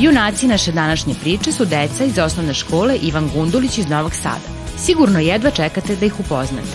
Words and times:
Junaci 0.00 0.48
naše 0.48 0.72
današnje 0.72 1.14
priče 1.20 1.52
su 1.52 1.64
deca 1.64 2.04
iz 2.04 2.18
osnovne 2.18 2.54
škole 2.54 2.96
Ivan 2.96 3.30
Gundulić 3.34 3.78
iz 3.78 3.88
Novog 3.88 4.14
Sada. 4.14 4.48
Sigurno 4.78 5.20
jedva 5.20 5.50
čekate 5.50 5.96
da 5.96 6.06
ih 6.06 6.20
upoznate. 6.20 6.68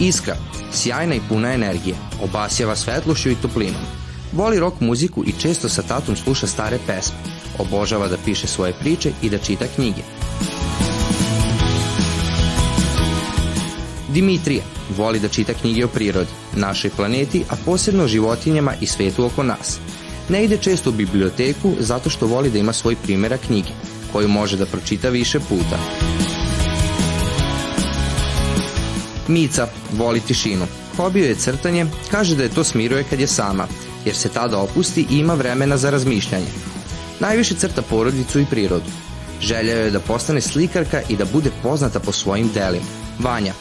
Iskra, 0.00 0.36
sjajna 0.72 1.14
i 1.14 1.20
puna 1.28 1.52
energije, 1.52 1.94
obasjava 2.22 2.76
svetlošću 2.76 3.30
i 3.30 3.34
toplinom. 3.34 3.82
Voli 4.32 4.58
rock 4.58 4.80
muziku 4.80 5.24
i 5.26 5.32
često 5.40 5.68
sa 5.68 5.82
tatom 5.82 6.16
sluša 6.16 6.46
stare 6.46 6.78
pesme. 6.86 7.18
Obožava 7.58 8.08
da 8.08 8.16
piše 8.24 8.46
svoje 8.46 8.72
priče 8.72 9.10
i 9.22 9.30
da 9.30 9.38
čita 9.38 9.64
knjige. 9.76 10.02
Dimitrija 14.12 14.62
voli 14.96 15.20
da 15.20 15.28
čita 15.28 15.54
knjige 15.54 15.84
o 15.84 15.88
prirodi, 15.88 16.30
našoj 16.56 16.90
planeti, 16.90 17.44
a 17.48 17.54
posebno 17.64 18.04
o 18.04 18.08
životinjama 18.08 18.74
i 18.80 18.86
svetu 18.86 19.24
oko 19.24 19.42
nas. 19.42 19.78
Ne 20.28 20.44
ide 20.44 20.56
često 20.56 20.90
u 20.90 20.92
biblioteku 20.92 21.74
zato 21.78 22.10
što 22.10 22.26
voli 22.26 22.50
da 22.50 22.58
ima 22.58 22.72
svoj 22.72 22.96
primjera 22.96 23.36
knjige, 23.36 23.68
koju 24.12 24.28
može 24.28 24.56
da 24.56 24.66
pročita 24.66 25.08
više 25.08 25.40
puta. 25.40 25.78
Mica 29.28 29.68
voli 29.92 30.20
tišinu. 30.20 30.66
Hobio 30.96 31.24
je 31.24 31.34
crtanje, 31.34 31.86
kaže 32.10 32.36
da 32.36 32.42
je 32.42 32.54
to 32.54 32.64
smiruje 32.64 33.04
kad 33.10 33.20
je 33.20 33.26
sama, 33.26 33.66
jer 34.04 34.16
se 34.16 34.28
tada 34.28 34.58
opusti 34.58 35.06
i 35.10 35.18
ima 35.18 35.34
vremena 35.34 35.76
za 35.76 35.90
razmišljanje. 35.90 36.50
Najviše 37.20 37.54
crta 37.54 37.82
porodicu 37.82 38.40
i 38.40 38.46
prirodu. 38.50 38.90
Želja 39.40 39.74
je 39.74 39.90
da 39.90 40.00
postane 40.00 40.40
slikarka 40.40 41.00
i 41.08 41.16
da 41.16 41.24
bude 41.24 41.50
poznata 41.62 42.00
po 42.00 42.12
svojim 42.12 42.50
delima. 42.54 42.86
Vanja 43.18 43.52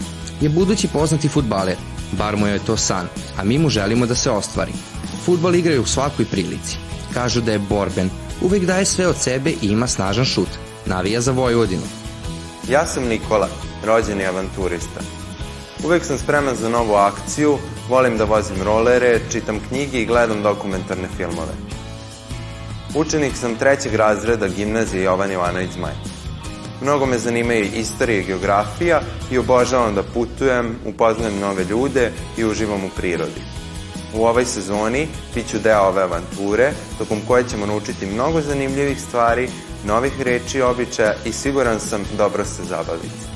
je 0.42 0.50
budući 0.50 0.88
poznati 0.88 1.30
futbaler, 1.30 1.76
bar 2.12 2.38
mu 2.38 2.48
je 2.48 2.60
to 2.60 2.78
san, 2.78 3.08
a 3.38 3.44
mi 3.44 3.58
mu 3.58 3.70
želimo 3.70 4.06
da 4.06 4.16
se 4.16 4.32
ostvari. 4.32 4.72
Futbal 5.26 5.56
igraju 5.56 5.82
u 5.82 5.86
svakoj 5.86 6.26
prilici. 6.26 6.78
Kažu 7.14 7.42
da 7.42 7.52
je 7.52 7.60
borben, 7.60 8.10
uvek 8.42 8.66
daje 8.66 8.86
sve 8.86 9.08
od 9.08 9.18
sebe 9.18 9.50
i 9.50 9.68
ima 9.68 9.88
snažan 9.88 10.26
šut. 10.26 10.50
Navija 10.86 11.22
za 11.22 11.32
Vojvodinu. 11.32 11.84
Ja 12.70 12.86
sam 12.86 13.08
Nikola, 13.08 13.48
rođeni 13.86 14.26
avanturista. 14.26 15.00
Uvek 15.84 16.06
sam 16.06 16.18
spreman 16.18 16.56
za 16.56 16.70
novu 16.70 16.94
akciju, 16.94 17.58
volim 17.90 18.18
da 18.18 18.24
vozim 18.24 18.64
rolere, 18.64 19.20
čitam 19.32 19.60
knjige 19.70 20.02
i 20.02 20.06
gledam 20.06 20.44
dokumentarne 20.44 21.08
filmove. 21.18 21.54
Učenik 22.96 23.36
sam 23.36 23.56
trećeg 23.56 23.96
razreda 23.96 24.48
gimnazije 24.48 25.04
Jovan 25.04 25.32
Jovanović 25.32 25.72
Zmaj. 25.72 26.19
Mnogo 26.82 27.06
me 27.06 27.18
zanimaju 27.18 27.66
istorija 27.76 28.20
i 28.20 28.24
geografija 28.24 29.02
i 29.32 29.38
obožavam 29.38 29.96
da 29.96 30.04
putujem, 30.04 30.76
upoznajem 30.86 31.40
nove 31.40 31.64
ljude 31.64 32.12
i 32.38 32.46
uživam 32.46 32.84
u 32.84 32.90
prirodi. 32.98 33.42
U 34.16 34.26
ovoj 34.26 34.46
sezoni 34.46 35.08
bit 35.36 35.50
ću 35.52 35.60
deo 35.60 35.82
ove 35.82 36.02
avanture, 36.02 36.72
tokom 36.98 37.18
koje 37.28 37.50
ćemo 37.50 37.66
naučiti 37.66 38.06
mnogo 38.06 38.42
zanimljivih 38.42 39.02
stvari, 39.02 39.50
novih 39.86 40.22
reči 40.22 40.58
i 40.58 40.62
običaja 40.62 41.14
i 41.26 41.32
siguran 41.32 41.80
sam 41.80 42.04
dobro 42.18 42.46
se 42.46 42.64
zabaviti. 42.64 43.29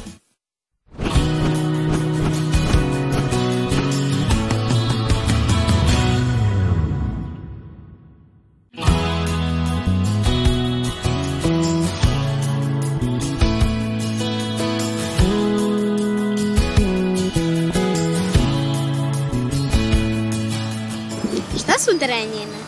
Su 21.83 21.97
drenjine? 21.97 22.59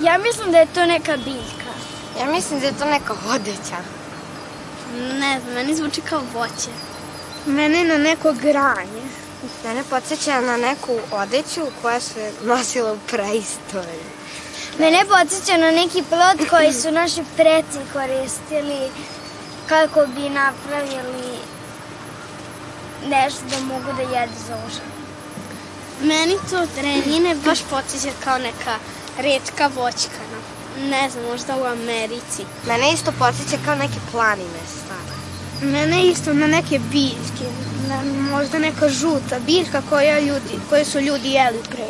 Ja 0.00 0.18
mislim 0.18 0.52
da 0.52 0.58
je 0.58 0.66
to 0.74 0.86
neka 0.86 1.16
biljka. 1.16 1.72
Ja 2.20 2.26
mislim 2.26 2.60
da 2.60 2.66
je 2.66 2.78
to 2.78 2.84
neka 2.84 3.14
vodeća. 3.26 3.78
Ne 5.20 5.40
znam, 5.40 5.54
meni 5.54 5.74
zvuči 5.74 6.00
kao 6.00 6.22
voće. 6.34 6.70
Mene 7.46 7.84
na 7.84 7.98
neko 7.98 8.32
granje. 8.32 9.04
Mene 9.64 9.82
podsjeća 9.90 10.40
na 10.40 10.56
neku 10.56 10.98
odeću 11.12 11.60
koja 11.82 12.00
se 12.00 12.32
nosila 12.42 12.92
u 12.92 12.98
preistoriji. 13.10 14.04
Mene 14.78 15.04
podsjeća 15.04 15.56
na 15.56 15.70
neki 15.70 16.02
plot 16.08 16.50
koji 16.50 16.72
su 16.72 16.90
naši 16.90 17.22
preci 17.36 17.78
koristili 17.92 18.90
kako 19.68 20.06
bi 20.06 20.28
napravili 20.28 21.38
nešto 23.08 23.42
da 23.50 23.60
mogu 23.60 23.92
da 23.96 24.18
jedu 24.18 24.32
za 24.48 24.56
užan. 24.66 25.07
Meni 26.02 26.36
to 26.50 26.66
drenjine 26.76 27.34
baš 27.44 27.58
podsjeća 27.70 28.16
kao 28.24 28.38
neka 28.38 28.78
redka 29.18 29.66
voćkana. 29.66 30.38
Ne 30.90 31.10
znam, 31.10 31.24
možda 31.24 31.56
u 31.56 31.64
Americi. 31.64 32.42
Mene 32.66 32.92
isto 32.92 33.12
podsjeća 33.18 33.64
kao 33.64 33.74
neke 33.74 34.00
planine 34.12 34.60
stare. 34.68 35.14
Mene 35.72 36.06
isto 36.06 36.32
na 36.32 36.46
neke 36.46 36.78
biljke, 36.78 37.46
na, 37.88 38.02
možda 38.36 38.58
neka 38.58 38.88
žuta 38.88 39.38
biljka 39.46 39.82
koja 39.90 40.20
ljudi, 40.20 40.60
koje 40.68 40.84
su 40.84 41.00
ljudi 41.00 41.30
jeli 41.30 41.62
pre. 41.70 41.88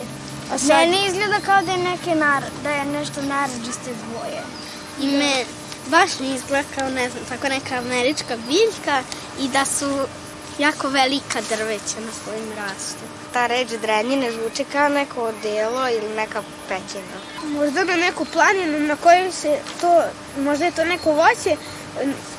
A 0.53 0.59
sad... 0.59 0.69
Meni 0.69 0.97
izgleda 1.07 1.41
kao 1.47 1.63
da 1.63 1.73
je, 1.73 1.79
neke 1.79 2.15
nar, 2.15 2.43
da 2.63 2.71
je 2.71 2.85
nešto 2.85 3.23
naranđaste 3.23 3.91
boje. 4.13 4.43
I 5.01 5.17
me 5.17 5.45
baš 5.91 6.11
mi 6.21 6.35
izgleda 6.35 6.69
kao, 6.77 6.89
ne 6.89 7.11
znam, 7.11 7.25
tako 7.29 7.49
neka 7.49 7.75
američka 7.79 8.37
biljka 8.37 9.03
i 9.41 9.49
da 9.49 9.65
su 9.65 10.07
jako 10.59 10.89
velika 10.89 11.41
drveća 11.49 12.01
na 12.07 12.13
svojim 12.25 12.53
rastu. 12.57 13.05
Ta 13.33 13.47
reč 13.47 13.69
drenjine 13.69 14.33
zvuči 14.33 14.65
kao 14.73 14.89
neko 14.89 15.23
odelo 15.23 15.89
ili 15.89 16.15
neka 16.17 16.43
pećina. 16.69 17.19
Možda 17.43 17.85
na 17.85 17.97
neku 17.97 18.25
planinu 18.25 18.79
na 18.79 18.97
kojoj 18.97 19.33
se 19.33 19.59
to, 19.81 20.03
možda 20.39 20.65
je 20.65 20.71
to 20.71 20.85
neko 20.85 21.13
voće, 21.13 21.57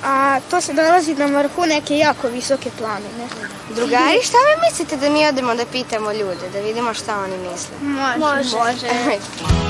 a 0.04 0.40
to 0.50 0.62
se 0.62 0.74
nalazi 0.74 1.16
na 1.16 1.26
vrhu 1.26 1.66
neke 1.66 1.98
jako 1.98 2.28
visoke 2.28 2.70
planine. 2.78 3.28
Drugari, 3.76 4.24
šta 4.24 4.38
vi 4.38 4.70
mislite 4.70 4.98
da 4.98 5.10
mi 5.10 5.28
odemo 5.28 5.56
da 5.56 5.66
pitamo 5.66 6.12
ljude, 6.12 6.50
da 6.54 6.60
vidimo 6.60 6.94
šta 6.94 7.20
oni 7.20 7.38
misle? 7.38 7.76
Može. 7.82 8.20
Može. 8.20 8.58
Može. 8.58 8.88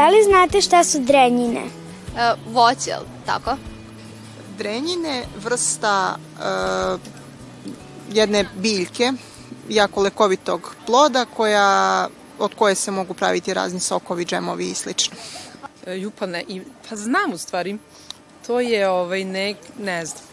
Da 0.00 0.08
li 0.08 0.24
znate 0.24 0.60
šta 0.60 0.84
su 0.84 0.98
drenjine? 0.98 1.60
E, 1.60 2.34
voće, 2.46 2.94
tako? 3.26 3.56
Drenjine 4.58 5.24
vrsta 5.44 6.16
e, 6.16 6.44
jedne 8.12 8.44
biljke, 8.54 9.12
jako 9.68 10.00
lekovitog 10.02 10.74
ploda 10.86 11.24
koja, 11.24 12.08
od 12.38 12.54
koje 12.54 12.74
se 12.74 12.90
mogu 12.90 13.14
praviti 13.14 13.54
razni 13.54 13.80
sokovi, 13.80 14.24
džemovi 14.24 14.70
i 14.70 14.74
slično. 14.74 15.16
E, 15.86 15.98
ju, 15.98 16.10
pa 16.18 16.26
ne, 16.26 16.44
i, 16.48 16.62
pa 16.88 16.96
znam 16.96 17.32
u 17.32 17.38
stvari. 17.38 17.78
To 18.46 18.60
je, 18.60 18.88
ovaj, 18.88 19.24
ne, 19.24 19.54
ne 19.78 20.06
znam. 20.06 20.24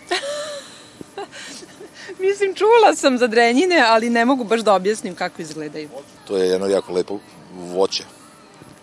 Mislim, 2.28 2.56
čula 2.56 2.96
sam 2.96 3.18
za 3.18 3.28
drenjine, 3.28 3.84
ali 3.88 4.10
ne 4.10 4.26
mogu 4.26 4.44
baš 4.44 4.62
da 4.62 4.74
objasnim 4.74 5.16
kako 5.16 5.42
izgledaju. 5.42 5.90
To 6.28 6.38
je 6.38 6.50
jedno 6.50 6.68
jako 6.68 6.94
lepo 6.94 7.20
voće. 7.54 8.17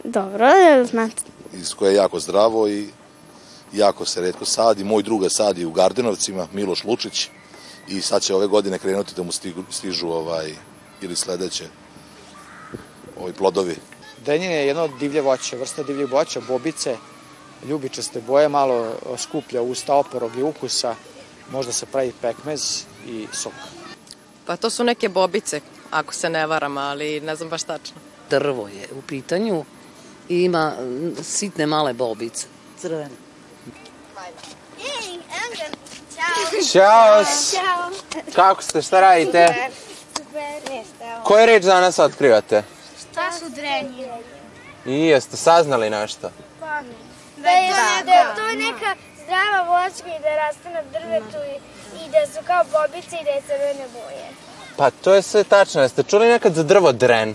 Dobro, 0.04 0.46
znate. 0.90 1.22
Iz 1.52 1.74
koje 1.74 1.90
je 1.90 1.96
jako 1.96 2.20
zdravo 2.20 2.68
i 2.68 2.88
jako 3.72 4.04
se 4.04 4.20
redko 4.20 4.44
sadi. 4.44 4.84
Moj 4.84 5.02
druga 5.02 5.28
sadi 5.28 5.64
u 5.64 5.72
Gardenovcima, 5.72 6.48
Miloš 6.52 6.84
Lučić. 6.84 7.28
I 7.88 8.00
sad 8.00 8.22
će 8.22 8.34
ove 8.34 8.46
godine 8.46 8.78
krenuti 8.78 9.14
da 9.16 9.22
mu 9.22 9.32
stižu, 9.32 9.62
stižu 9.70 10.08
ovaj, 10.08 10.52
ili 11.00 11.16
sledeće 11.16 11.64
ovi 13.20 13.32
plodovi. 13.32 13.76
Denjine 14.26 14.54
je 14.54 14.66
jedno 14.66 14.82
od 14.82 14.90
divlje 15.00 15.20
voće, 15.20 15.56
vrsta 15.56 15.82
divlje 15.82 16.06
voća, 16.06 16.40
bobice, 16.48 16.96
ljubičaste 17.68 18.20
boje, 18.20 18.48
malo 18.48 18.92
skuplja 19.18 19.62
usta 19.62 19.94
oporog 19.94 20.36
i 20.36 20.42
ukusa, 20.42 20.94
možda 21.52 21.72
se 21.72 21.86
pravi 21.86 22.12
pekmez 22.20 22.84
i 23.06 23.26
sok. 23.32 23.52
Pa 24.46 24.56
to 24.56 24.70
su 24.70 24.84
neke 24.84 25.08
bobice, 25.08 25.60
ako 25.90 26.14
se 26.14 26.30
ne 26.30 26.46
varam, 26.46 26.78
ali 26.78 27.20
ne 27.20 27.36
znam 27.36 27.48
baš 27.48 27.62
tačno. 27.62 27.96
Drvo 28.30 28.68
je 28.68 28.88
u 28.98 29.02
pitanju 29.02 29.64
i 30.28 30.44
ima 30.44 30.72
sitne 31.22 31.66
male 31.66 31.92
bobice. 31.92 32.46
Crvene. 32.80 33.10
Ćao. 36.72 37.24
Ćao. 37.24 37.90
Kako 38.34 38.62
ste, 38.62 38.82
šta 38.82 39.00
radite? 39.00 39.70
Super. 40.16 40.82
Koju 41.24 41.46
reč 41.46 41.64
danas 41.64 41.98
otkrivate? 41.98 42.62
Šta 43.00 43.32
su 43.32 43.48
drenji? 43.48 44.06
I 44.86 45.06
jeste 45.06 45.36
saznali 45.36 45.90
nešto? 45.90 46.30
Pa, 46.60 46.80
da 47.36 47.50
je, 47.50 47.72
da 48.04 48.12
je 48.12 48.24
to 48.36 48.46
neka 48.46 48.94
zdrava 49.24 49.62
voćka 49.62 50.08
i 50.08 50.22
da 50.22 50.36
raste 50.36 50.70
na 50.70 50.82
drvetu 50.82 51.36
i, 51.36 51.56
i 52.04 52.10
da 52.10 52.26
su 52.32 52.46
kao 52.46 52.64
bobice 52.64 53.16
i 53.20 53.24
da 53.24 53.30
je 53.30 53.42
crvene 53.46 53.88
boje. 53.92 54.28
Pa 54.76 54.90
to 54.90 55.14
je 55.14 55.22
sve 55.22 55.44
tačno. 55.44 55.82
Jeste 55.82 56.02
čuli 56.02 56.28
nekad 56.28 56.54
za 56.54 56.62
drvo 56.62 56.92
dren? 56.92 57.34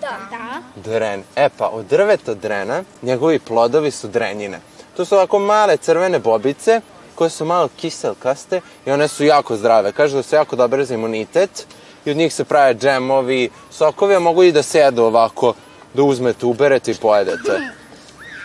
Da. 0.00 0.18
Da. 0.30 0.82
Dren. 0.90 1.22
E 1.36 1.48
pa, 1.58 1.68
od 1.68 1.86
drveta 1.86 2.34
drena, 2.34 2.82
njegovi 3.02 3.38
plodovi 3.38 3.90
su 3.90 4.08
drenjine. 4.08 4.60
To 4.96 5.04
su 5.04 5.14
ovako 5.14 5.38
male 5.38 5.76
crvene 5.76 6.18
bobice 6.18 6.80
koje 7.14 7.30
su 7.30 7.44
malo 7.44 7.68
kiselkaste 7.76 8.60
i 8.86 8.90
one 8.90 9.08
su 9.08 9.24
jako 9.24 9.56
zdrave. 9.56 9.92
Kažu 9.92 10.16
da 10.16 10.22
su 10.22 10.34
jako 10.34 10.56
dobre 10.56 10.84
za 10.84 10.94
imunitet 10.94 11.66
i 12.04 12.10
od 12.10 12.16
njih 12.16 12.34
se 12.34 12.44
prave 12.44 12.74
džemovi, 12.74 13.50
sokovi, 13.70 14.14
a 14.14 14.20
mogu 14.20 14.42
i 14.42 14.52
da 14.52 14.62
se 14.62 14.78
jedu 14.78 15.02
ovako, 15.02 15.54
da 15.94 16.02
uzmete, 16.02 16.46
uberete 16.46 16.90
i 16.90 16.94
pojedete. 16.94 17.60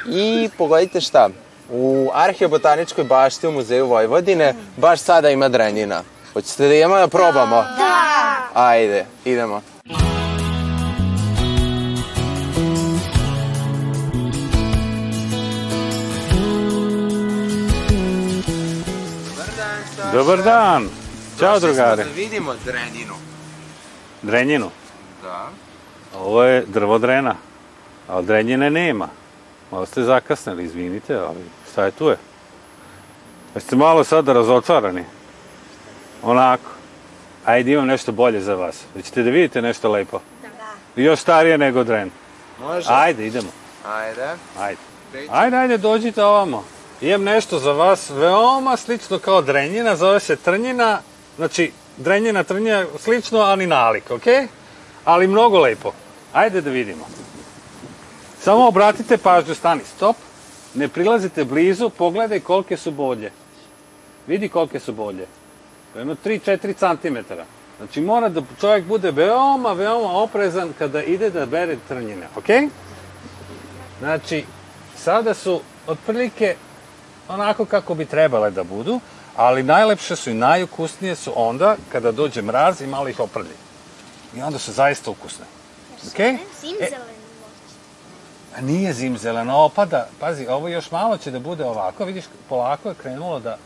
I 0.07 0.49
pogledajte 0.57 1.01
šta, 1.01 1.29
u 1.71 2.09
Arheobotaničkoj 2.13 3.03
bašti 3.03 3.47
u 3.47 3.51
Muzeju 3.51 3.87
Vojvodine 3.87 4.53
baš 4.77 4.99
sada 4.99 5.29
ima 5.29 5.49
drenjina. 5.49 6.03
Hoćete 6.33 6.67
da 6.67 6.73
idemo 6.73 6.95
da 6.95 7.07
probamo? 7.07 7.55
Da. 7.55 8.35
Ajde, 8.53 9.05
idemo. 9.25 9.61
Dobar 20.15 20.43
dan. 20.43 20.89
Ćao, 21.39 21.59
drugare. 21.59 22.03
Da 22.03 22.09
vidimo 22.15 22.53
drenjinu. 22.65 23.13
Drenjinu. 24.21 24.69
Da. 25.23 25.49
Ovo 26.17 26.43
je 26.43 26.65
drvo 26.67 26.97
drena, 26.97 27.35
ali 28.07 28.25
drenjine 28.25 28.69
nema. 28.69 29.07
Malo 29.71 29.85
ste 29.85 30.03
zakasnili, 30.03 30.63
izvinite, 30.63 31.15
ali 31.15 31.37
šta 31.71 31.85
je 31.85 31.91
tu 31.91 32.07
je? 32.07 32.17
Jeste 33.55 33.75
malo 33.75 34.03
sada 34.03 34.33
razočarani? 34.33 35.03
Onako. 36.23 36.71
Ajde, 37.45 37.71
imam 37.71 37.87
nešto 37.87 38.11
bolje 38.11 38.41
za 38.41 38.55
vas. 38.55 38.83
Hoćete 38.93 39.23
da 39.23 39.29
vidite 39.29 39.61
nešto 39.61 39.91
lepo? 39.91 40.19
Da. 40.41 41.01
Još 41.01 41.19
starije 41.19 41.57
nego 41.57 41.83
dren. 41.83 42.11
Može? 42.59 42.87
Ajde, 42.89 43.27
idemo. 43.27 43.49
Ajde. 43.85 44.35
Ajde. 44.59 44.79
Ajde, 45.29 45.57
ajde, 45.57 45.77
dođite 45.77 46.23
ovamo. 46.23 46.63
Imam 47.01 47.23
nešto 47.23 47.59
za 47.59 47.71
vas, 47.71 48.09
veoma 48.09 48.77
slično 48.77 49.19
kao 49.19 49.41
drenjina, 49.41 49.95
zove 49.95 50.19
se 50.19 50.35
trnjina, 50.35 51.01
znači 51.35 51.71
drenjina, 51.97 52.43
trnjina, 52.43 52.85
slično, 52.99 53.39
ali 53.39 53.67
nalik, 53.67 54.11
ok? 54.11 54.27
Ali 55.05 55.27
mnogo 55.27 55.59
lepo. 55.59 55.91
Ajde 56.33 56.61
da 56.61 56.69
vidimo. 56.69 57.05
Samo 58.39 58.67
obratite 58.67 59.17
pažnju, 59.17 59.55
stani, 59.55 59.81
stop, 59.95 60.15
ne 60.73 60.87
prilazite 60.87 61.43
blizu, 61.43 61.89
pogledaj 61.89 62.39
kolike 62.39 62.77
su 62.77 62.91
bolje. 62.91 63.31
Vidi 64.27 64.49
kolike 64.49 64.79
su 64.79 64.93
bolje. 64.93 65.25
To 65.93 65.99
je 65.99 66.01
jedno 66.01 66.15
3-4 66.25 66.97
cm. 67.01 67.33
Znači 67.77 68.01
mora 68.01 68.29
da 68.29 68.41
čovjek 68.61 68.85
bude 68.85 69.11
veoma, 69.11 69.73
veoma 69.73 70.11
oprezan 70.11 70.73
kada 70.79 71.03
ide 71.03 71.29
da 71.29 71.45
bere 71.45 71.77
trnjine, 71.87 72.27
ok? 72.35 72.71
Znači, 73.99 74.45
sada 74.97 75.33
su 75.33 75.61
otprilike 75.87 76.55
onako 77.27 77.65
kako 77.65 77.95
bi 77.95 78.05
trebale 78.05 78.51
da 78.51 78.63
budu, 78.63 78.99
ali 79.35 79.63
najlepše 79.63 80.15
su 80.15 80.29
i 80.29 80.33
najukusnije 80.33 81.15
su 81.15 81.33
onda 81.35 81.75
kada 81.91 82.11
dođe 82.11 82.41
mraz 82.41 82.81
i 82.81 82.87
malo 82.87 83.07
ih 83.07 83.19
oprlji. 83.19 83.55
I 84.35 84.41
onda 84.41 84.59
su 84.59 84.71
zaista 84.71 85.11
ukusne. 85.11 85.45
Ok? 86.07 86.17
Zimzeleni. 86.61 87.15
A 88.57 88.61
nije 88.61 88.93
zimzeleno, 88.93 89.57
opada, 89.57 90.07
pazi, 90.19 90.47
ovo 90.47 90.67
još 90.67 90.91
malo 90.91 91.17
će 91.17 91.31
da 91.31 91.39
bude 91.39 91.65
ovako, 91.65 92.05
vidiš, 92.05 92.25
polako 92.49 92.89
je 92.89 92.95
krenulo 92.95 93.39
da, 93.39 93.57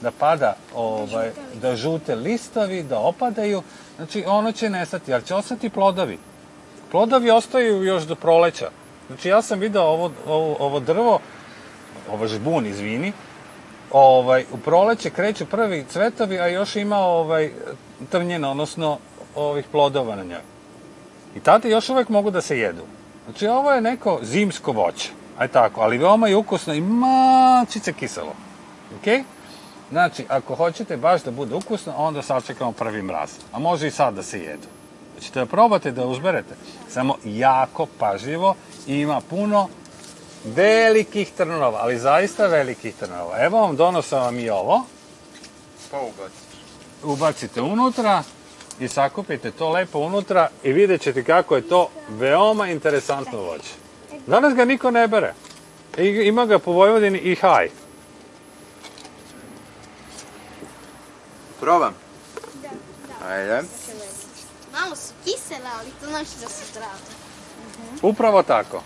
da 0.00 0.10
pada, 0.10 0.56
ovaj, 0.74 1.30
da 1.62 1.76
žute 1.76 2.14
listovi, 2.14 2.82
da 2.82 2.98
opadaju, 2.98 3.62
znači 3.96 4.24
ono 4.26 4.52
će 4.52 4.70
nestati, 4.70 5.14
ali 5.14 5.22
će 5.22 5.34
ostati 5.34 5.70
plodovi. 5.70 6.18
Plodovi 6.90 7.30
ostaju 7.30 7.84
još 7.84 8.02
do 8.02 8.14
proleća. 8.14 8.70
Znači 9.06 9.28
ja 9.28 9.42
sam 9.42 9.58
video 9.58 9.82
ovo, 9.82 10.10
ovo, 10.26 10.56
ovo 10.58 10.80
drvo, 10.80 11.20
ovo 12.12 12.26
žbun, 12.26 12.66
izvini, 12.66 13.12
ovaj, 13.90 14.44
u 14.52 14.58
proleće 14.58 15.10
kreću 15.10 15.46
prvi 15.46 15.84
cvetovi, 15.88 16.40
a 16.40 16.48
još 16.48 16.76
ima 16.76 16.98
ovaj, 16.98 17.50
trnjena, 18.10 18.50
odnosno 18.50 18.98
ovih 19.34 19.64
plodova 19.72 20.16
na 20.16 20.24
njoj. 20.24 20.40
I 21.36 21.40
tada 21.40 21.68
još 21.68 21.88
uvek 21.88 22.08
mogu 22.08 22.30
da 22.30 22.40
se 22.40 22.58
jedu. 22.58 22.82
Znači, 23.24 23.46
ovo 23.46 23.72
je 23.72 23.80
neko 23.80 24.18
zimsko 24.22 24.72
voće. 24.72 25.10
Aj 25.38 25.48
tako, 25.48 25.80
ali 25.80 25.98
veoma 25.98 26.28
je 26.28 26.36
ukusno 26.36 26.74
i 26.74 26.80
mačice 26.80 27.92
kiselo. 27.92 28.34
Ok? 29.00 29.24
Znači, 29.90 30.24
ako 30.28 30.54
hoćete 30.54 30.96
baš 30.96 31.22
da 31.22 31.30
bude 31.30 31.54
ukusno, 31.54 31.94
onda 31.96 32.22
sačekamo 32.22 32.72
prvi 32.72 33.02
mraz. 33.02 33.30
A 33.52 33.58
može 33.58 33.86
i 33.86 33.90
sad 33.90 34.14
da 34.14 34.22
se 34.22 34.38
jedu. 34.40 34.66
Hoćete 35.14 35.38
da 35.38 35.46
probate 35.46 35.90
da 35.92 36.06
uzberete. 36.06 36.54
Samo 36.88 37.16
jako 37.24 37.86
pažljivo 37.98 38.54
i 38.86 38.96
ima 38.96 39.20
puno 39.30 39.68
velikih 40.44 41.32
trnova, 41.36 41.78
ali 41.82 41.98
zaista 41.98 42.46
velikih 42.46 42.94
trnova. 42.94 43.44
Evo 43.44 43.60
vam 43.60 43.76
donosam 43.76 44.20
vam 44.20 44.38
i 44.38 44.50
ovo. 44.50 44.84
Pa 45.90 46.00
ubaciš. 46.00 46.38
Ubacite 47.02 47.60
unutra 47.60 48.22
i 48.80 48.88
sakupite 48.88 49.50
to 49.50 49.68
lepo 49.68 49.98
unutra 49.98 50.48
i 50.62 50.72
vidjet 50.72 51.02
ćete 51.02 51.24
kako 51.24 51.56
je 51.56 51.68
to 51.68 51.88
veoma 52.08 52.68
interesantno 52.68 53.38
voće. 53.38 53.70
Danas 54.26 54.54
ga 54.54 54.64
niko 54.64 54.90
ne 54.90 55.08
bere. 55.08 55.34
I, 55.98 56.02
ima 56.04 56.46
ga 56.46 56.58
po 56.58 56.72
Vojvodini 56.72 57.18
i 57.18 57.34
haj. 57.34 57.70
Probam. 61.60 61.94
Ajde. 63.28 63.62
Malo 64.72 64.96
su 64.96 65.12
kisele, 65.24 65.70
ali 65.78 65.90
to 66.00 66.06
znači 66.06 66.30
da 66.40 66.48
su 66.48 66.64
zdrave. 66.70 66.98
Upravo 68.02 68.42
tako. 68.42 68.82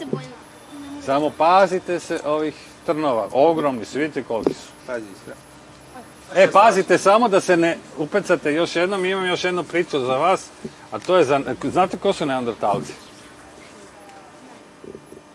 Se 0.00 0.06
bojim. 0.06 0.30
Samo 1.04 1.30
pazite 1.30 2.00
se 2.00 2.20
ovih 2.24 2.54
trnova. 2.86 3.28
Ogromni 3.32 3.84
su, 3.84 3.98
vidite 3.98 4.22
koliki 4.22 4.54
su. 4.54 4.68
Pazi 4.86 5.06
se. 5.24 5.34
E, 6.34 6.50
pazite 6.50 6.98
samo 6.98 7.28
da 7.28 7.40
se 7.40 7.56
ne 7.56 7.78
upecate 7.98 8.52
još 8.52 8.76
jednom, 8.76 9.04
imam 9.04 9.26
još 9.26 9.44
jednu 9.44 9.64
priču 9.64 10.00
za 10.00 10.16
vas, 10.16 10.46
a 10.90 10.98
to 10.98 11.16
je 11.16 11.24
za, 11.24 11.40
znate 11.62 11.98
ko 11.98 12.12
su 12.12 12.26
neandertalci? 12.26 12.92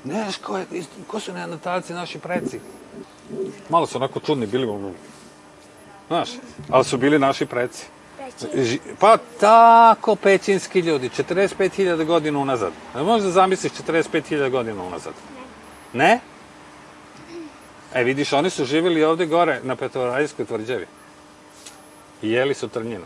Ne 0.03 0.13
znaš 0.13 0.37
ko, 0.37 0.57
je, 0.57 0.65
ko 1.07 1.19
su 1.19 1.33
neandertalci, 1.33 1.93
naši 1.93 2.19
preci? 2.19 2.59
Malo 3.69 3.87
su 3.87 3.97
onako 3.97 4.19
čudni 4.19 4.45
bili, 4.45 4.67
ono, 4.67 4.91
znaš, 6.07 6.29
ali 6.69 6.85
su 6.85 6.97
bili 6.97 7.19
naši 7.19 7.45
preci. 7.45 7.85
Ži- 8.55 8.79
Pa 8.99 9.17
tako, 9.39 10.15
pećinski 10.15 10.79
ljudi, 10.79 11.09
45.000 11.09 12.05
godina 12.05 12.39
unazad. 12.39 12.71
Ne 12.95 13.03
možeš 13.03 13.25
da 13.25 13.31
zamisliš 13.31 13.71
45.000 13.73 14.49
godina 14.49 14.83
unazad? 14.83 15.13
Ne? 15.93 16.19
E, 17.93 18.03
vidiš, 18.03 18.33
oni 18.33 18.49
su 18.49 18.65
živjeli 18.65 19.03
ovde 19.03 19.25
gore 19.25 19.59
na 19.63 19.75
Petrovaradijskoj 19.75 20.45
tvrđavi. 20.45 20.87
I 22.21 22.31
jeli 22.31 22.53
su 22.53 22.67
trnjinu. 22.67 23.05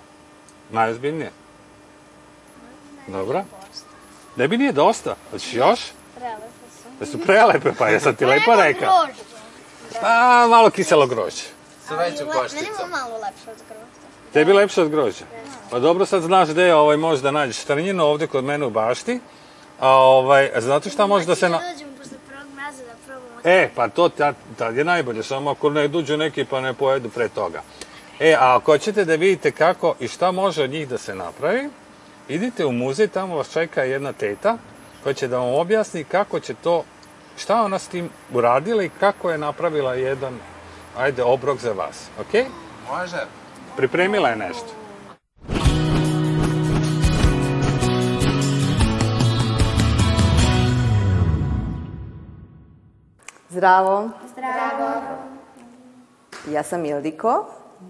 Najozbiljnije. 0.71 1.31
Dobro. 3.07 3.43
Ne 4.35 4.47
bi 4.47 4.57
nije 4.57 4.71
dosta. 4.71 5.15
Hoćeš 5.31 5.53
još? 5.53 5.79
Prelepe 6.15 6.45
su. 6.73 6.89
Da 6.99 7.05
su 7.05 7.19
prelepe, 7.19 7.71
pa 7.73 7.87
jesam 7.87 8.15
ti 8.15 8.25
lepo 8.25 8.55
rekao. 8.55 9.07
Pa, 10.01 10.09
malo 10.49 10.69
kiselo 10.69 11.07
grožđe. 11.07 11.43
Sa 11.87 11.95
većom 11.95 12.27
Meni 12.27 12.39
košticom. 12.39 12.65
je 12.79 12.89
malo 12.91 13.15
lepše 13.15 13.51
od 13.51 13.57
grožđa. 13.69 14.08
Tebi 14.33 14.53
lepše 14.53 14.81
od 14.81 14.89
grožđa. 14.89 15.25
Pa 15.71 15.79
dobro, 15.79 16.05
sad 16.05 16.21
znaš 16.21 16.49
gde 16.49 16.63
je 16.63 16.75
ovaj, 16.75 16.97
možeš 16.97 17.23
da 17.23 17.31
nađeš 17.31 17.57
trnjinu 17.57 18.03
ovde 18.03 18.27
kod 18.27 18.43
mene 18.43 18.65
u 18.65 18.69
bašti. 18.69 19.19
A 19.79 19.89
ovaj, 19.89 20.51
znate 20.57 20.89
šta 20.89 21.07
može 21.07 21.25
da 21.25 21.35
se... 21.35 21.49
Na... 21.49 21.57
Da 21.57 21.73
dođemo 21.73 21.91
posle 21.97 22.17
prvog 22.27 22.53
mraza 22.55 22.83
da 22.83 22.93
probamo. 23.05 23.41
E, 23.43 23.69
pa 23.75 23.87
to 23.87 24.09
tad, 24.09 24.35
tad 24.57 24.77
je 24.77 24.83
najbolje, 24.83 25.23
samo 25.23 25.51
ako 25.51 25.69
ne 25.69 25.87
dođu 25.87 26.17
neki 26.17 26.45
pa 26.45 26.61
ne 26.61 26.73
pojedu 26.73 27.09
pre 27.09 27.29
toga. 27.29 27.61
E, 28.19 28.35
a 28.39 28.55
ako 28.55 28.71
hoćete 28.71 29.05
da 29.05 29.15
vidite 29.15 29.51
kako 29.51 29.95
i 29.99 30.07
šta 30.07 30.31
može 30.31 30.63
od 30.63 30.69
njih 30.69 30.87
da 30.87 30.97
se 30.97 31.15
napravi, 31.15 31.69
idite 32.27 32.65
u 32.65 32.71
muzej, 32.71 33.07
tamo 33.07 33.35
vas 33.35 33.53
čeka 33.53 33.83
jedna 33.83 34.13
teta 34.13 34.57
koja 35.03 35.13
će 35.13 35.27
da 35.27 35.37
vam 35.37 35.53
objasni 35.53 36.03
kako 36.03 36.39
će 36.39 36.53
to, 36.53 36.83
šta 37.37 37.61
ona 37.61 37.79
s 37.79 37.87
tim 37.87 38.09
uradila 38.33 38.83
i 38.83 38.89
kako 38.99 39.31
je 39.31 39.37
napravila 39.37 39.93
jedan, 39.93 40.39
ajde, 40.97 41.23
obrok 41.23 41.59
za 41.59 41.71
vas, 41.71 42.07
ok? 42.19 42.33
Može. 42.91 43.38
Pripremila 43.79 44.29
je 44.29 44.35
nešto. 44.35 44.67
Zdravo. 53.49 54.09
Zdravo. 54.31 54.89
Ja 56.51 56.63
sam 56.63 56.85
Ildiko, 56.85 57.45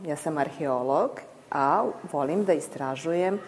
ja 0.05 0.15
sam 0.15 0.38
arheolog, 0.38 1.12
a 1.51 1.86
volim 2.12 2.46
da 2.46 2.53
istražujem 2.53 3.36
e, 3.36 3.39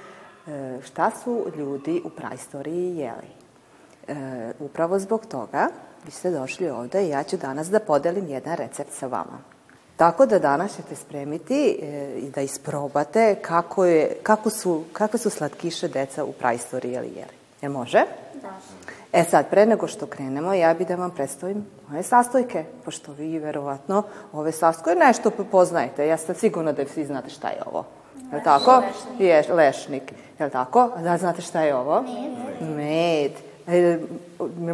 šta 0.83 1.11
su 1.23 1.45
ljudi 1.55 2.01
u 2.05 2.09
praistoriji 2.09 2.97
jeli. 2.97 3.31
E, 4.07 4.53
upravo 4.59 4.99
zbog 4.99 5.25
toga 5.25 5.67
vi 6.05 6.11
ste 6.11 6.31
došli 6.31 6.69
ovde 6.69 7.05
i 7.05 7.09
ja 7.09 7.23
ću 7.23 7.37
danas 7.37 7.69
da 7.69 7.79
podelim 7.79 8.27
jedan 8.27 8.55
recept 8.55 8.91
sa 8.93 9.07
vama. 9.07 9.50
Tako 10.01 10.25
da 10.25 10.39
danas 10.39 10.75
ćete 10.75 10.95
spremiti 10.95 11.79
e, 11.81 12.13
i 12.17 12.29
da 12.29 12.41
isprobate 12.41 13.35
kako, 13.41 13.85
je, 13.85 14.17
kako, 14.23 14.49
su, 14.49 14.83
kakve 14.93 15.19
su 15.19 15.29
slatkiše 15.29 15.87
deca 15.87 16.23
u 16.23 16.31
praistoriji 16.31 16.91
jeli 16.91 17.07
jeli. 17.07 17.33
Je 17.61 17.69
može? 17.69 18.03
Da. 18.41 18.49
E 19.13 19.23
sad, 19.23 19.49
pre 19.49 19.65
nego 19.65 19.87
što 19.87 20.05
krenemo, 20.05 20.53
ja 20.53 20.73
bi 20.73 20.85
da 20.85 20.95
vam 20.95 21.11
predstavim 21.11 21.65
ove 21.91 22.03
sastojke, 22.03 22.65
pošto 22.85 23.11
vi 23.11 23.39
verovatno 23.39 24.03
ove 24.33 24.51
sastojke 24.51 24.99
nešto 24.99 25.29
poznajete. 25.29 26.07
Ja 26.07 26.17
sam 26.17 26.35
sigurna 26.35 26.71
da 26.71 26.85
svi 26.85 27.05
znate 27.05 27.29
šta 27.29 27.47
je 27.47 27.61
ovo. 27.65 27.85
Je 28.31 28.37
li 28.37 28.43
tako? 28.43 28.71
Lešnik. 28.71 29.19
Je, 29.19 29.53
lešnik. 29.53 30.13
Je 30.39 30.45
li 30.45 30.51
tako? 30.51 30.89
Da 31.03 31.17
znate 31.17 31.41
šta 31.41 31.61
je 31.61 31.75
ovo? 31.75 32.01
Med. 32.01 32.75
Med. 32.75 33.50
E, 33.67 33.99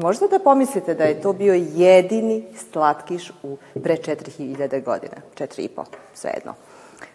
možete 0.01 0.27
da 0.27 0.39
pomislite 0.39 0.94
da 0.94 1.03
je 1.03 1.22
to 1.22 1.34
bio 1.34 1.53
jedini 1.75 2.44
slatkiš 2.72 3.32
u 3.44 3.58
pre 3.84 3.96
4000 3.96 4.84
godina, 4.84 5.15
4,5, 5.38 5.84
svejedno. 6.13 6.53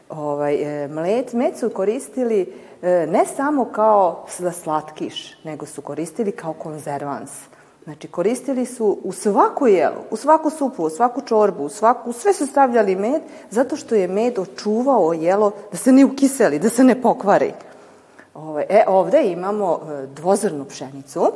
Ovaj, 0.09 0.55
e, 0.55 0.89
mled, 0.89 1.35
med 1.35 1.59
su 1.59 1.71
koristili 1.71 2.55
e, 2.83 3.07
ne 3.07 3.25
samo 3.37 3.65
kao 3.65 4.27
za 4.39 4.53
slatkiš, 4.53 5.45
nego 5.45 5.67
su 5.67 5.83
koristili 5.83 6.33
kao 6.33 6.53
konzervans. 6.53 7.31
Znači, 7.85 8.09
koristili 8.09 8.67
su 8.67 8.99
u 9.05 9.13
svaku 9.13 9.67
jelu, 9.67 10.03
u 10.11 10.17
svaku 10.17 10.51
supu, 10.51 10.85
u 10.85 10.91
svaku 10.91 11.21
čorbu, 11.21 11.65
u 11.65 11.69
svaku, 11.69 12.13
sve 12.13 12.33
su 12.33 12.47
stavljali 12.47 12.97
med, 12.97 13.23
zato 13.51 13.77
što 13.77 13.95
je 13.95 14.09
med 14.09 14.39
očuvao 14.39 15.13
jelo 15.13 15.53
da 15.71 15.77
se 15.77 15.93
ne 15.93 16.05
ukiseli, 16.05 16.59
da 16.59 16.69
se 16.69 16.85
ne 16.85 17.03
pokvari. 17.03 17.53
Ovaj, 18.35 18.67
e, 18.69 18.85
ovde 18.89 19.23
imamo 19.25 19.81
e, 19.81 20.07
dvozrnu 20.07 20.65
pšenicu, 20.65 21.33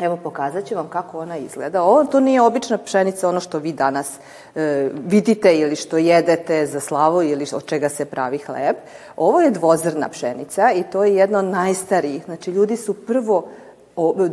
Evo 0.00 0.16
pokazat 0.16 0.64
ću 0.64 0.74
vam 0.74 0.88
kako 0.88 1.18
ona 1.18 1.36
izgleda. 1.36 1.82
Ovo 1.82 2.04
to 2.04 2.20
nije 2.20 2.42
obična 2.42 2.78
pšenica, 2.78 3.28
ono 3.28 3.40
što 3.40 3.58
vi 3.58 3.72
danas 3.72 4.18
e, 4.54 4.90
vidite 5.06 5.58
ili 5.58 5.76
što 5.76 5.96
jedete 5.96 6.66
za 6.66 6.80
slavu 6.80 7.22
ili 7.22 7.46
od 7.52 7.64
čega 7.64 7.88
se 7.88 8.04
pravi 8.04 8.38
hleb. 8.38 8.76
Ovo 9.16 9.40
je 9.40 9.50
dvozrna 9.50 10.08
pšenica 10.08 10.72
i 10.72 10.82
to 10.82 11.04
je 11.04 11.16
jedna 11.16 11.38
od 11.38 11.44
najstarijih. 11.44 12.24
Znači 12.24 12.50
ljudi 12.50 12.76
su 12.76 12.94
prvo 12.94 13.48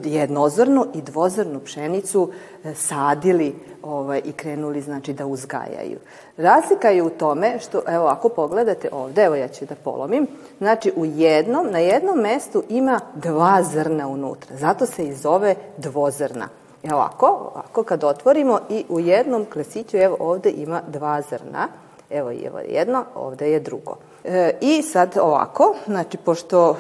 jednozrnu 0.04 0.86
i 0.94 1.02
dvozrnu 1.02 1.60
pšenicu 1.60 2.32
e, 2.64 2.74
sadili 2.74 3.56
ovaj, 3.84 4.22
i 4.26 4.32
krenuli 4.32 4.82
znači 4.82 5.14
da 5.14 5.26
uzgajaju. 5.26 6.00
Razlika 6.38 6.90
je 6.90 7.04
u 7.04 7.10
tome 7.10 7.60
što, 7.60 7.82
evo 7.88 8.08
ako 8.08 8.30
pogledate 8.30 8.90
ovde, 8.92 9.24
evo 9.24 9.36
ja 9.36 9.48
ću 9.48 9.66
da 9.66 9.76
polomim, 9.76 10.28
znači 10.58 10.94
u 10.96 11.06
jednom, 11.06 11.68
na 11.72 11.80
jednom 11.80 12.20
mestu 12.20 12.64
ima 12.70 13.00
dva 13.16 13.64
zrna 13.64 14.08
unutra, 14.08 14.56
zato 14.58 14.86
se 14.86 15.04
i 15.04 15.14
zove 15.14 15.56
dvozrna. 15.78 16.48
Evo 16.84 16.96
ovako, 16.96 17.52
ovako 17.54 17.84
kad 17.84 18.04
otvorimo 18.04 18.60
i 18.70 18.86
u 18.90 19.00
jednom 19.00 19.46
klesiću, 19.54 19.98
evo 19.98 20.18
ovde 20.20 20.50
ima 20.50 20.82
dva 20.88 21.22
zrna, 21.22 21.68
evo 22.10 22.32
evo 22.46 22.60
jedno, 22.70 23.04
ovde 23.16 23.52
je 23.52 23.60
drugo. 23.60 23.96
E, 24.24 24.52
I 24.62 24.82
sad 24.82 25.18
ovako, 25.22 25.76
znači 25.86 26.18
pošto 26.18 26.76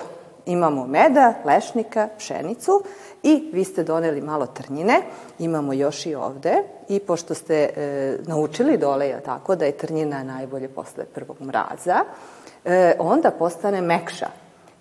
imamo 0.48 0.88
meda, 0.88 1.34
lešnika, 1.46 2.08
pšenicu 2.18 2.84
i 3.24 3.50
vi 3.54 3.64
ste 3.64 3.84
doneli 3.84 4.22
malo 4.22 4.46
trnjine, 4.46 5.02
imamo 5.40 5.74
još 5.74 6.06
i 6.06 6.16
ovde 6.16 6.64
i 6.90 7.00
pošto 7.00 7.34
ste 7.34 7.56
e, 7.56 8.18
naučili 8.28 8.78
dole, 8.78 9.08
je 9.08 9.22
tako, 9.22 9.56
da 9.56 9.66
je 9.66 9.78
trnjina 9.78 10.24
najbolje 10.24 10.68
posle 10.68 11.06
prvog 11.06 11.42
mraza, 11.42 11.96
e, 12.66 12.96
onda 13.00 13.32
postane 13.32 13.82
mekša. 13.82 14.28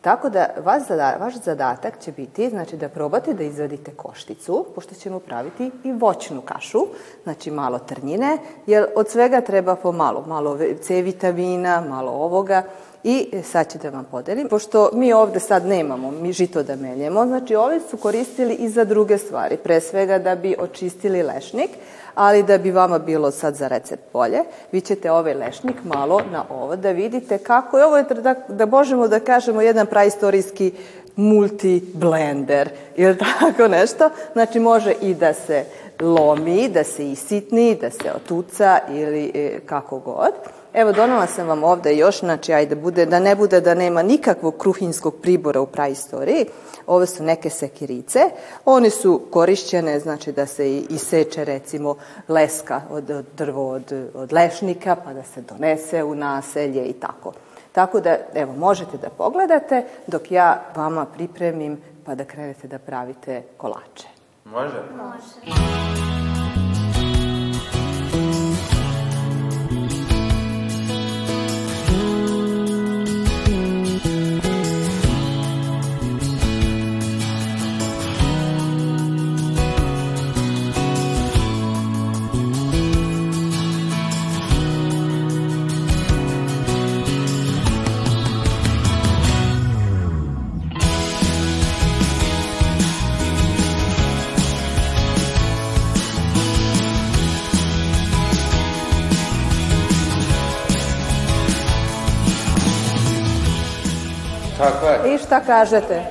Tako 0.00 0.28
da 0.30 0.46
vaš, 0.64 0.82
zada, 0.88 1.16
vaš 1.20 1.34
zadatak 1.34 1.98
će 2.00 2.12
biti 2.12 2.48
znači, 2.50 2.76
da 2.76 2.88
probate 2.88 3.34
da 3.34 3.44
izvadite 3.44 3.90
košticu, 3.90 4.66
pošto 4.74 4.94
ćemo 4.94 5.18
praviti 5.18 5.70
i 5.84 5.92
voćnu 5.92 6.40
kašu, 6.40 6.78
znači 7.22 7.50
malo 7.50 7.78
trnjine, 7.78 8.38
jer 8.66 8.86
od 8.96 9.10
svega 9.10 9.40
treba 9.40 9.74
po 9.76 9.92
malo, 9.92 10.24
malo 10.26 10.58
C 10.80 11.02
vitamina, 11.02 11.80
malo 11.80 12.12
ovoga, 12.12 12.62
I 13.08 13.42
sad 13.42 13.72
ću 13.72 13.78
da 13.78 13.90
vam 13.90 14.04
podelim, 14.10 14.48
pošto 14.48 14.90
mi 14.92 15.12
ovde 15.12 15.40
sad 15.40 15.66
nemamo 15.66 16.10
mi 16.10 16.32
žito 16.32 16.62
da 16.62 16.76
meljemo, 16.76 17.26
znači 17.26 17.54
ovi 17.54 17.80
su 17.90 17.96
koristili 17.96 18.54
i 18.54 18.68
za 18.68 18.84
druge 18.84 19.18
stvari, 19.18 19.56
pre 19.56 19.80
svega 19.80 20.18
da 20.18 20.34
bi 20.34 20.56
očistili 20.58 21.22
lešnik, 21.22 21.70
ali 22.14 22.42
da 22.42 22.58
bi 22.58 22.70
vama 22.70 22.98
bilo 22.98 23.30
sad 23.30 23.54
za 23.54 23.68
recept 23.68 24.02
bolje, 24.12 24.38
vi 24.72 24.80
ćete 24.80 25.10
ovaj 25.10 25.34
lešnik 25.34 25.76
malo 25.84 26.20
na 26.32 26.44
ovo 26.50 26.76
da 26.76 26.90
vidite 26.90 27.38
kako 27.38 27.78
je. 27.78 27.84
Ovo, 27.84 28.02
da, 28.02 28.34
da 28.48 28.66
možemo 28.66 29.08
da 29.08 29.20
kažemo 29.20 29.60
jedan 29.62 29.86
praistorijski 29.86 30.72
multi-blender 31.16 32.68
ili 32.96 33.18
tako 33.18 33.68
nešto. 33.68 34.10
Znači 34.32 34.60
može 34.60 34.94
i 35.02 35.14
da 35.14 35.32
se 35.32 35.64
lomi, 36.00 36.68
da 36.68 36.84
se 36.84 37.10
isitni, 37.10 37.74
da 37.80 37.90
se 37.90 38.12
otuca 38.14 38.78
ili 38.90 39.32
e, 39.34 39.60
kako 39.66 39.98
god. 39.98 40.32
Evo, 40.74 40.92
donala 40.92 41.26
sam 41.26 41.48
vam 41.48 41.64
ovde 41.64 41.96
još, 41.96 42.20
znači, 42.20 42.52
ajde, 42.52 42.74
bude, 42.74 43.06
da 43.06 43.18
ne 43.18 43.34
bude 43.36 43.60
da 43.60 43.74
nema 43.74 44.02
nikakvog 44.02 44.56
kruhinskog 44.58 45.14
pribora 45.22 45.60
u 45.60 45.66
praistoriji. 45.66 46.46
Ove 46.86 47.06
su 47.06 47.22
neke 47.22 47.50
sekirice. 47.50 48.20
One 48.64 48.90
su 48.90 49.22
korišćene, 49.30 50.00
znači, 50.00 50.32
da 50.32 50.46
se 50.46 50.78
iseče, 50.78 51.44
recimo, 51.44 51.96
leska 52.28 52.80
od, 52.90 53.10
od 53.10 53.24
drvo 53.36 53.70
od, 53.70 53.92
od 54.14 54.32
lešnika, 54.32 54.96
pa 55.04 55.12
da 55.12 55.22
se 55.22 55.40
donese 55.40 56.04
u 56.04 56.14
naselje 56.14 56.84
i 56.84 56.92
tako. 56.92 57.32
Tako 57.72 58.00
da, 58.00 58.16
evo, 58.34 58.52
možete 58.52 58.96
da 58.98 59.08
pogledate 59.08 59.84
dok 60.06 60.30
ja 60.30 60.62
vama 60.76 61.06
pripremim 61.06 61.78
pa 62.04 62.14
da 62.14 62.24
krenete 62.24 62.68
da 62.68 62.78
pravite 62.78 63.42
kolače. 63.56 64.15
Može? 64.50 64.82
Može. 64.96 66.05
Tako 104.72 104.86
je. 104.86 105.14
I 105.14 105.18
šta 105.18 105.40
kažete? 105.40 106.02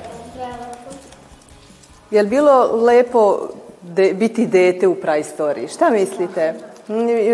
Je 2.10 2.22
li 2.22 2.28
bilo 2.28 2.70
lepo 2.72 3.48
de, 3.82 4.14
biti 4.14 4.46
dete 4.46 4.88
u 4.88 4.94
praistoriji? 4.94 5.68
Šta 5.68 5.90
mislite? 5.90 6.54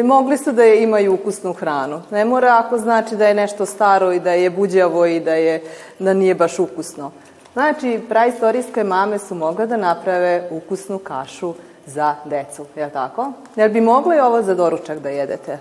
Mogli 0.05 0.38
su 0.38 0.52
da 0.52 0.62
je 0.62 0.83
imaju 0.83 1.14
ukusnu 1.14 1.52
hranu. 1.52 2.02
Ne 2.11 2.25
mora 2.25 2.62
ako 2.67 2.79
znači 2.79 3.17
da 3.17 3.26
je 3.26 3.35
nešto 3.35 3.67
staro 3.67 4.12
i 4.12 4.21
da 4.21 4.33
je 4.33 4.50
buđavo 4.50 5.07
i 5.07 5.21
da, 5.21 5.35
je, 5.35 5.62
da 5.99 6.14
nije 6.14 6.35
baš 6.35 6.59
ukusno. 6.59 7.11
Znači, 7.52 8.00
praistorijske 8.09 8.85
mame 8.85 9.19
su 9.19 9.35
mogle 9.35 9.67
da 9.67 9.76
naprave 9.76 10.49
ukusnu 10.50 10.99
kašu 10.99 11.55
za 11.87 12.14
decu, 12.25 12.67
je 12.76 12.85
li 12.85 12.93
tako? 12.93 13.33
Jel 13.57 13.69
bi 13.69 13.81
mogli 13.81 14.21
ovo 14.21 14.43
za 14.43 14.55
doručak 14.55 14.99
da 14.99 15.09
jedete? 15.09 15.59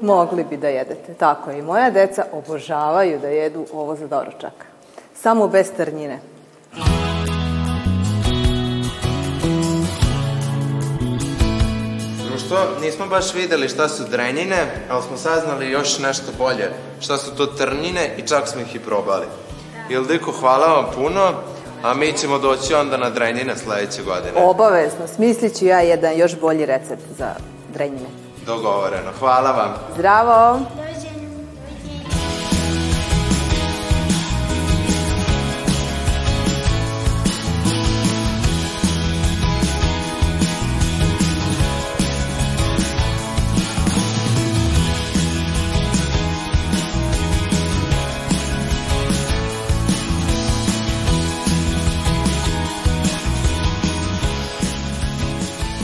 Mogli 0.00 0.44
bi 0.44 0.56
da 0.56 0.68
jedete, 0.68 1.14
tako 1.14 1.50
je. 1.50 1.58
I 1.58 1.62
moja 1.62 1.90
deca 1.90 2.24
obožavaju 2.32 3.18
da 3.18 3.28
jedu 3.28 3.66
ovo 3.72 3.96
za 3.96 4.06
doručak. 4.06 4.73
Samo 5.22 5.48
bez 5.48 5.70
trnjine. 5.76 6.18
Društvo, 12.28 12.58
nismo 12.80 13.06
baš 13.06 13.34
videli 13.34 13.68
šta 13.68 13.88
su 13.88 14.02
drenjine, 14.10 14.66
ali 14.90 15.02
smo 15.02 15.16
saznali 15.16 15.70
još 15.70 15.98
nešto 15.98 16.32
bolje. 16.38 16.70
Šta 17.00 17.16
su 17.18 17.36
to 17.36 17.46
trnjine 17.46 18.14
i 18.18 18.22
čak 18.28 18.48
smo 18.48 18.60
ih 18.60 18.74
i 18.74 18.78
probali. 18.78 19.26
Ildiko, 19.90 20.32
hvala 20.32 20.66
vam 20.66 20.86
puno, 20.94 21.32
a 21.82 21.94
mi 21.94 22.12
ćemo 22.12 22.38
doći 22.38 22.74
onda 22.74 22.96
na 22.96 23.10
drenjine 23.10 23.56
sledeće 23.56 24.02
godine. 24.02 24.32
Obavezno, 24.36 25.08
smislit 25.14 25.58
ću 25.58 25.64
ja 25.64 25.80
jedan 25.80 26.16
još 26.16 26.40
bolji 26.40 26.66
recept 26.66 27.02
za 27.18 27.34
drenjine. 27.74 28.08
Dogovoreno. 28.46 29.10
Hvala 29.18 29.50
vam. 29.50 29.74
Zdravo! 29.94 30.60